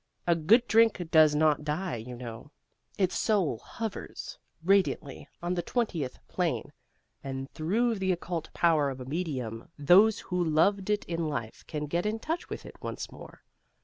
[0.25, 2.49] A good drink does not die, you know:
[2.97, 6.73] its soul hovers radiantly on the twentieth plane,
[7.23, 11.85] and through the occult power of a medium those who loved it in life can
[11.85, 13.43] get in touch with it once more.